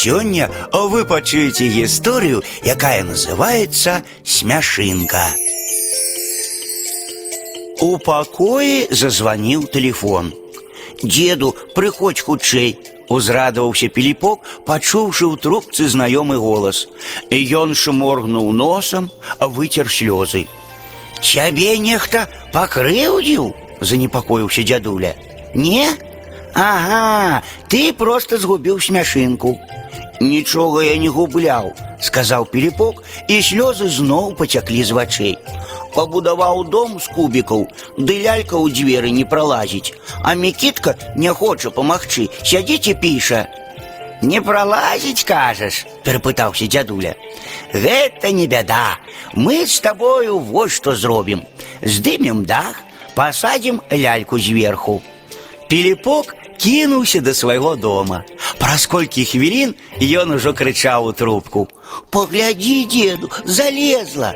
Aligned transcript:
Сёння 0.00 0.49
вы 0.71 1.03
пачуеце 1.05 1.67
гісторыю, 1.67 2.41
якая 2.63 3.03
называется 3.03 4.03
смяшынка. 4.23 5.27
У 7.81 7.97
пакоі 7.97 8.87
зазваніў 8.89 9.67
тэлефон. 9.67 10.31
Деду, 11.03 11.51
прыходзь 11.75 12.23
хутчэй, 12.23 12.79
узрадаваўся 13.09 13.89
піліпок, 13.91 14.47
пачуўшы 14.65 15.27
ў 15.27 15.35
трубцы 15.35 15.89
знаёмы 15.91 16.39
голас. 16.39 16.87
Ён 17.29 17.75
шморгнуў 17.75 18.51
носам, 18.55 19.11
выцер 19.39 19.91
слёзы. 19.91 20.47
Цябе 21.19 21.77
нехта 21.77 22.29
пакрыўдзіў, 22.55 23.51
занепакоіўся 23.81 24.63
дзядуля. 24.63 25.13
Не? 25.53 25.91
Ага, 26.54 27.42
ты 27.68 27.92
просто 27.92 28.38
згубіў 28.38 28.80
смяшынку. 28.80 29.58
Нічога 30.20 30.84
я 30.84 30.96
не 30.96 31.08
губляў, 31.08 31.72
сказаў 32.00 32.46
піліпок, 32.48 33.02
і 33.28 33.40
слёзы 33.44 33.88
зноў 33.92 34.32
пацяклі 34.38 34.82
з 34.84 34.96
вачэй. 34.96 35.36
Пабудаваў 35.92 36.64
дом 36.72 36.96
з 37.00 37.08
кубікаў, 37.12 37.68
ды 37.98 38.16
лялька 38.24 38.56
ў 38.56 38.72
дзверы 38.72 39.12
не 39.12 39.24
пралазіць, 39.28 39.92
а 40.24 40.32
мікітка 40.34 40.96
не 41.16 41.32
хоча 41.32 41.70
памагчы, 41.70 42.28
сядзіць 42.42 42.88
і 42.88 42.94
піша. 42.94 43.46
Не 44.22 44.40
пролазить, 44.40 45.24
кажешь? 45.24 45.84
перапытаўся 46.04 46.66
дзядуля. 46.66 47.14
Гэта 47.72 48.32
не 48.32 48.46
бяда. 48.46 48.96
Мы 49.34 49.66
з 49.66 49.80
табою 49.80 50.38
вот 50.38 50.70
што 50.70 50.96
зробім. 50.96 51.44
Здымем 51.82 52.44
дах, 52.44 52.80
пасадзім 53.14 53.82
ляльку 53.92 54.38
зверху. 54.38 55.02
Піліпок 55.68 56.34
кінуўся 56.60 57.20
да 57.20 57.34
свайго 57.34 57.76
дома. 57.76 58.24
Праз 58.58 58.86
колькі 58.86 59.24
хвілін 59.24 59.74
ён 60.00 60.34
ужо 60.36 60.52
крычаў 60.52 61.10
у 61.10 61.12
трубку: « 61.12 62.10
Паглядзі, 62.10 62.84
деду, 62.84 63.30
залезла. 63.44 64.34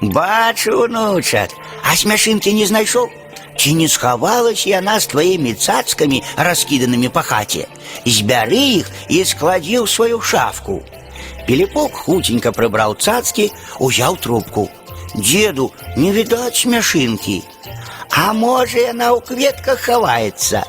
Бачу, 0.00 0.84
унучак, 0.84 1.50
а 1.82 1.96
смяшынкі 1.96 2.52
не 2.52 2.66
знайшоў. 2.66 3.08
Ці 3.56 3.72
не 3.74 3.88
схавалась 3.88 4.66
яна 4.66 5.00
з 5.00 5.06
тваімі 5.06 5.54
цацкамі, 5.54 6.22
раскіданымі 6.36 7.08
па 7.08 7.22
хаце. 7.22 7.64
Збяры 8.04 8.84
іх 8.84 8.90
і 9.08 9.24
складзі 9.24 9.80
ў 9.80 9.86
сваю 9.88 10.20
шафку. 10.20 10.82
Піліпок 11.46 11.96
хуценька 12.04 12.52
прыбраў 12.52 13.00
цацкі, 13.00 13.50
узяў 13.80 14.20
трубку. 14.20 14.68
Деду, 15.14 15.72
не 15.96 16.12
відаць 16.12 16.60
смяшынкі. 16.60 17.42
А 18.10 18.32
можа, 18.32 18.92
яна 18.92 19.16
ў 19.16 19.24
кветках 19.24 19.80
хаваецца. 19.88 20.64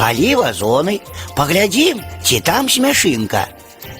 Палі 0.00 0.34
вазоны, 0.42 1.00
паглядзім, 1.36 2.02
ці 2.22 2.40
там 2.40 2.68
смяшынка. 2.68 3.46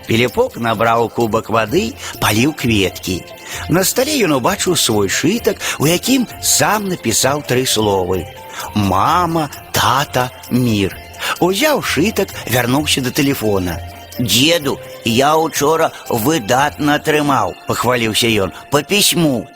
Піліпок 0.07 0.57
набраў 0.63 1.09
кубак 1.11 1.51
вады, 1.51 1.95
паліў 2.23 2.55
кветкі. 2.55 3.25
На 3.69 3.83
стале 3.85 4.15
ён 4.27 4.39
убачыў 4.39 4.77
свой 4.79 5.09
шытак, 5.09 5.59
у 5.83 5.87
якім 5.91 6.27
сам 6.43 6.89
напісаў 6.89 7.43
тры 7.43 7.67
словы: 7.67 8.27
Мама, 8.75 9.51
тата, 9.73 10.31
мір. 10.51 10.95
Узяў 11.41 11.83
шытак, 11.83 12.31
вярнуўся 12.47 13.03
да 13.03 13.11
тэлефона. 13.11 13.81
Деду, 14.19 14.79
я 15.05 15.37
учора 15.37 15.93
выдатна 16.09 16.97
атрымаў, 16.97 17.55
пахваліўся 17.67 18.31
ён 18.47 18.53
по 18.71 18.83
пісьму. 18.83 19.47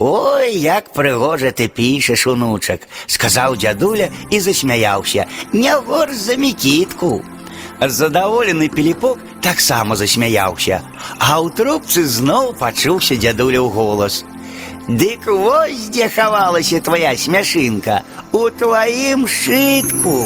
Ой, 0.00 0.56
як 0.56 0.92
прыгожа 0.96 1.52
ты 1.52 1.68
пішаш, 1.68 2.26
унучак, 2.26 2.88
сказаў 3.06 3.56
дзядуля 3.60 4.08
і 4.30 4.40
засмяяўся. 4.40 5.26
Не 5.52 5.74
горш 5.76 6.16
за 6.16 6.36
мікітку. 6.40 7.20
Задаволены 7.80 8.68
піліпок 8.68 9.18
таксама 9.40 9.96
засмяяўся, 9.96 10.80
а 11.18 11.40
ў 11.40 11.52
трубцы 11.52 12.04
зноў 12.04 12.56
пачуўся 12.56 13.16
дзядуляў 13.16 13.68
голас. 13.68 14.24
Дык 14.88 15.28
вось 15.28 15.88
дзе 15.92 16.08
хавалася 16.08 16.80
твоя 16.80 17.16
смяшынка 17.16 18.02
у 18.32 18.48
тваім 18.50 19.28
шытку. 19.28 20.24